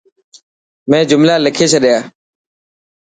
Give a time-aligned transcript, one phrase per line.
[0.89, 1.97] مين جملا لکي ڇڏيا.